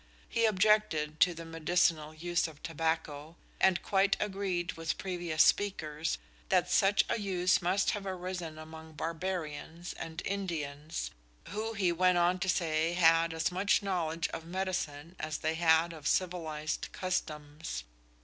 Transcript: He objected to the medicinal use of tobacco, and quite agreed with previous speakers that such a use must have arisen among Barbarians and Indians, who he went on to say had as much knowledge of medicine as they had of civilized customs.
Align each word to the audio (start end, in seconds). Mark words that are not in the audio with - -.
He 0.27 0.45
objected 0.45 1.19
to 1.19 1.35
the 1.35 1.45
medicinal 1.45 2.11
use 2.11 2.47
of 2.47 2.63
tobacco, 2.63 3.35
and 3.59 3.83
quite 3.83 4.17
agreed 4.19 4.71
with 4.73 4.97
previous 4.97 5.43
speakers 5.43 6.17
that 6.49 6.71
such 6.71 7.03
a 7.07 7.19
use 7.19 7.61
must 7.61 7.91
have 7.91 8.07
arisen 8.07 8.57
among 8.57 8.93
Barbarians 8.93 9.93
and 9.93 10.23
Indians, 10.25 11.11
who 11.49 11.73
he 11.73 11.91
went 11.91 12.17
on 12.17 12.39
to 12.39 12.49
say 12.49 12.93
had 12.93 13.31
as 13.31 13.51
much 13.51 13.83
knowledge 13.83 14.27
of 14.29 14.43
medicine 14.43 15.15
as 15.19 15.37
they 15.37 15.53
had 15.53 15.93
of 15.93 16.07
civilized 16.07 16.87
customs. 16.91 17.83